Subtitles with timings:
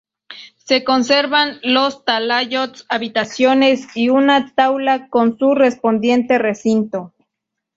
[0.57, 7.13] Se conservan dos talayots, habitaciones y una taula con su correspondiente recinto.